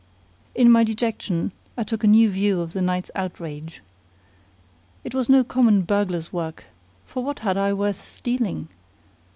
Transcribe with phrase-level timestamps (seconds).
[0.55, 3.83] In my dejection I took a new view of the night's outrage.
[5.03, 6.63] It was no common burglar's work,
[7.05, 8.69] for what had I worth stealing?